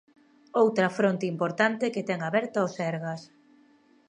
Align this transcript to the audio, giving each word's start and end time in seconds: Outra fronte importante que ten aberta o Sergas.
Outra 0.61 0.93
fronte 0.97 1.25
importante 1.33 1.93
que 1.93 2.05
ten 2.09 2.19
aberta 2.29 2.67
o 2.67 2.67
Sergas. 2.77 3.21